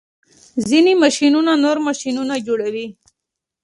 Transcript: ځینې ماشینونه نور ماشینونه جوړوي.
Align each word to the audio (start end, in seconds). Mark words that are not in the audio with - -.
ځینې 0.69 0.93
ماشینونه 1.03 1.51
نور 1.63 1.77
ماشینونه 1.87 2.35
جوړوي. 2.47 2.87